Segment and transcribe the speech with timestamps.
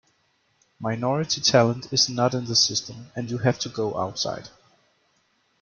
[0.79, 4.49] Minority talent is not in the system and you have to go outside.